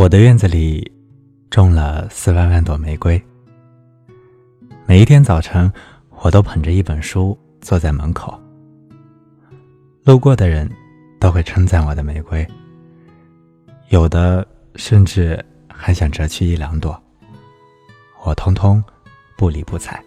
[0.00, 0.90] 我的院子里
[1.50, 3.22] 种了四万万朵玫瑰。
[4.86, 5.70] 每一天早晨，
[6.22, 8.40] 我都捧着一本书坐在门口。
[10.02, 10.66] 路过的人
[11.20, 12.48] 都会称赞我的玫瑰，
[13.90, 16.98] 有的甚至还想折去一两朵，
[18.24, 18.82] 我通通
[19.36, 20.02] 不理不睬。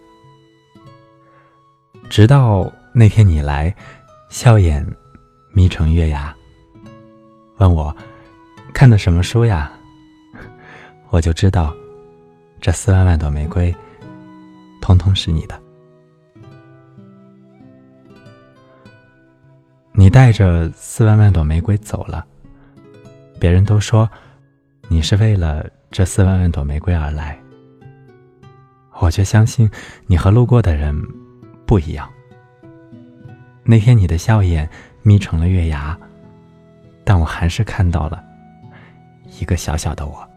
[2.10, 3.72] 直到那天你来，
[4.28, 4.84] 笑眼
[5.52, 6.36] 眯成月牙，
[7.58, 7.96] 问我
[8.74, 9.72] 看的什么书呀？
[11.14, 11.72] 我就知道，
[12.60, 13.72] 这四万万朵玫瑰，
[14.82, 15.62] 通通是你的。
[19.92, 22.26] 你带着四万万朵玫瑰走了，
[23.40, 24.10] 别人都说
[24.88, 27.40] 你是为了这四万万朵玫瑰而来，
[29.00, 29.70] 我却相信
[30.08, 31.00] 你和路过的人
[31.68, 32.10] 不一样。
[33.64, 34.68] 那天你的笑眼
[35.04, 35.96] 眯成了月牙，
[37.04, 38.24] 但我还是看到了
[39.40, 40.28] 一个小小的我。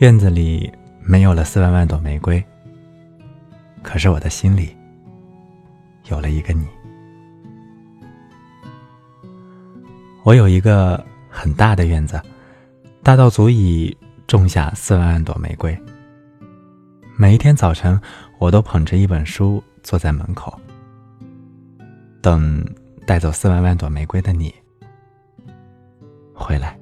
[0.00, 2.44] 院子里没有了四万万朵玫瑰，
[3.80, 4.76] 可是我的心里
[6.08, 6.66] 有了一个你。
[10.24, 12.20] 我有一个很大的院子，
[13.04, 15.78] 大到足以种下四万万朵玫瑰。
[17.16, 17.98] 每一天早晨，
[18.40, 20.58] 我都捧着一本书坐在门口，
[22.20, 22.66] 等
[23.06, 24.52] 带走四万万朵玫瑰的你
[26.34, 26.76] 回来。